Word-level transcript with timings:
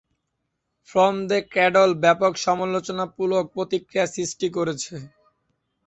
From 0.89 1.15
the 1.29 1.39
cradle 1.51 1.91
ব্যাপক 2.03 2.33
সমালোচনামূলক 2.45 3.45
প্রতিক্রিয়ার 3.55 4.13
সৃষ্টি 4.15 4.47
করেছে। 4.57 4.95